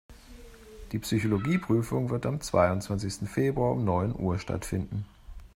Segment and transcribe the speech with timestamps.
[0.93, 5.05] Die Psychologie-Prüfung wird am zweiundzwanzigsten Februar um neun Uhr stattfinden.